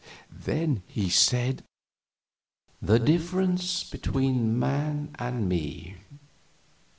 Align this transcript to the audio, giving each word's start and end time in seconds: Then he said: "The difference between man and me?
Then 0.33 0.81
he 0.87 1.11
said: 1.11 1.63
"The 2.81 2.97
difference 2.97 3.83
between 3.83 4.57
man 4.57 5.15
and 5.19 5.47
me? 5.47 5.95